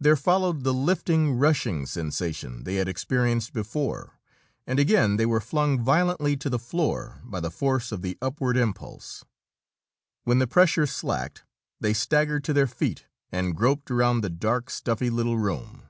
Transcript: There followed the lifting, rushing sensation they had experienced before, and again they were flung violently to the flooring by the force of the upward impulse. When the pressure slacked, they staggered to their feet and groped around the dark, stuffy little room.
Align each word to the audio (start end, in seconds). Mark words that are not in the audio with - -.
There 0.00 0.16
followed 0.16 0.64
the 0.64 0.72
lifting, 0.72 1.34
rushing 1.34 1.84
sensation 1.84 2.64
they 2.64 2.76
had 2.76 2.88
experienced 2.88 3.52
before, 3.52 4.18
and 4.66 4.78
again 4.78 5.18
they 5.18 5.26
were 5.26 5.38
flung 5.38 5.78
violently 5.78 6.34
to 6.38 6.48
the 6.48 6.58
flooring 6.58 7.20
by 7.24 7.40
the 7.40 7.50
force 7.50 7.92
of 7.92 8.00
the 8.00 8.16
upward 8.22 8.56
impulse. 8.56 9.22
When 10.24 10.38
the 10.38 10.46
pressure 10.46 10.86
slacked, 10.86 11.44
they 11.78 11.92
staggered 11.92 12.42
to 12.44 12.54
their 12.54 12.66
feet 12.66 13.04
and 13.30 13.54
groped 13.54 13.90
around 13.90 14.22
the 14.22 14.30
dark, 14.30 14.70
stuffy 14.70 15.10
little 15.10 15.36
room. 15.36 15.82